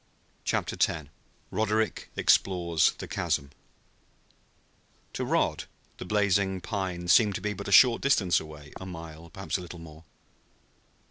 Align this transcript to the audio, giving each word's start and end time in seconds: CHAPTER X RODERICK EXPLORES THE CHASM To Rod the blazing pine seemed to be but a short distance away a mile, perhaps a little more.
CHAPTER 0.45 0.77
X 0.81 1.09
RODERICK 1.51 2.09
EXPLORES 2.15 2.93
THE 2.97 3.05
CHASM 3.07 3.51
To 5.13 5.23
Rod 5.23 5.65
the 5.99 6.05
blazing 6.05 6.59
pine 6.59 7.07
seemed 7.07 7.35
to 7.35 7.41
be 7.41 7.53
but 7.53 7.67
a 7.67 7.71
short 7.71 8.01
distance 8.01 8.39
away 8.39 8.73
a 8.81 8.87
mile, 8.87 9.29
perhaps 9.29 9.59
a 9.59 9.61
little 9.61 9.77
more. 9.77 10.03